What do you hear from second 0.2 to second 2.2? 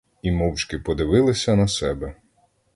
І мовчки подивилися на себе.